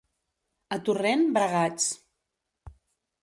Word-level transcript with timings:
A 0.77 0.77
Torrent, 0.87 1.21
bragats. 1.37 1.91